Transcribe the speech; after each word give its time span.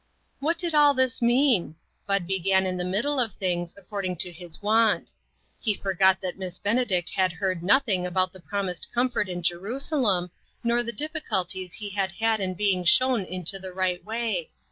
What 0.39 0.57
did 0.57 0.73
all 0.73 0.95
this 0.95 1.21
mean? 1.21 1.75
Bud 2.07 2.25
began 2.25 2.65
in 2.65 2.75
the 2.77 2.83
middle 2.83 3.19
of 3.19 3.33
things, 3.33 3.75
according 3.77 4.15
to 4.15 4.31
his 4.31 4.59
wont. 4.59 5.13
He 5.59 5.75
forgot 5.75 6.21
that 6.21 6.39
Miss 6.39 6.57
Benedict 6.57 7.11
had 7.11 7.31
heard 7.33 7.61
nothing 7.61 8.07
about 8.07 8.33
the 8.33 8.39
promised 8.39 8.91
comfort 8.91 9.29
in 9.29 9.43
Je 9.43 9.53
rusalem, 9.53 10.31
nor 10.63 10.81
the 10.81 10.91
difficulties 10.91 11.73
he 11.73 11.91
had 11.91 12.13
had 12.13 12.39
in 12.39 12.55
being 12.55 12.83
shown 12.83 13.25
into 13.25 13.59
the 13.59 13.73
right 13.73 14.03
way. 14.03 14.49